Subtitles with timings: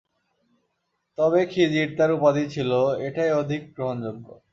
[1.17, 4.27] তবে খিযির তাঁর উপাধি ছিল- এটাই অধিক গ্রহণযোগ্য।